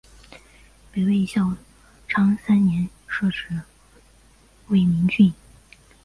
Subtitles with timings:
[0.91, 1.55] 北魏孝
[2.07, 3.49] 昌三年设置
[4.69, 5.31] 魏明郡。